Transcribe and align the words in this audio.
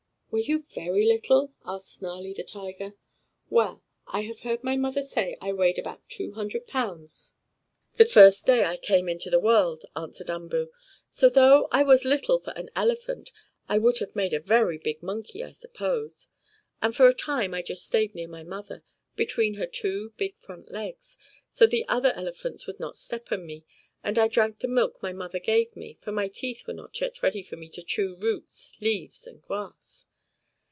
"Were 0.31 0.39
you 0.39 0.63
very 0.63 1.05
little?" 1.05 1.51
asked 1.65 1.89
Snarlie 1.99 2.31
the 2.33 2.45
tiger. 2.45 2.93
"Well, 3.49 3.83
I 4.07 4.21
have 4.21 4.39
heard 4.39 4.63
my 4.63 4.77
mother 4.77 5.01
say 5.01 5.35
I 5.41 5.51
weighed 5.51 5.77
about 5.77 6.07
two 6.07 6.31
hundred 6.31 6.67
pounds 6.67 7.35
the 7.97 8.05
first 8.05 8.45
day 8.45 8.63
I 8.63 8.77
came 8.77 9.09
into 9.09 9.29
the 9.29 9.41
world," 9.41 9.83
answered 9.93 10.29
Umboo. 10.29 10.71
"So, 11.09 11.27
though 11.27 11.67
I 11.73 11.83
was 11.83 12.05
little 12.05 12.39
for 12.39 12.51
an 12.51 12.69
elephant, 12.77 13.33
I 13.67 13.77
would 13.77 13.97
have 13.99 14.15
made 14.15 14.31
a 14.31 14.39
very 14.39 14.77
big 14.77 15.03
monkey, 15.03 15.43
I 15.43 15.51
suppose. 15.51 16.29
And 16.81 16.95
for 16.95 17.09
a 17.09 17.13
time 17.13 17.53
I 17.53 17.61
just 17.61 17.85
stayed 17.85 18.15
near 18.15 18.29
my 18.29 18.43
mother, 18.43 18.85
between 19.17 19.55
her 19.55 19.67
two, 19.67 20.13
big 20.15 20.37
front 20.37 20.71
legs, 20.71 21.17
so 21.49 21.67
the 21.67 21.85
other 21.89 22.13
elephants 22.15 22.65
would 22.67 22.79
not 22.79 22.95
step 22.95 23.33
on 23.33 23.45
me, 23.45 23.65
and 24.01 24.17
I 24.17 24.29
drank 24.29 24.59
the 24.59 24.69
milk 24.69 25.03
my 25.03 25.11
mother 25.11 25.39
gave 25.39 25.75
me, 25.75 25.97
for 25.99 26.13
my 26.13 26.29
teeth 26.29 26.65
were 26.65 26.73
not 26.73 27.01
yet 27.01 27.21
ready 27.21 27.43
for 27.43 27.57
me 27.57 27.67
to 27.71 27.83
chew 27.83 28.15
roots, 28.15 28.77
leaves 28.79 29.27
and 29.27 29.41
grass." 29.41 30.07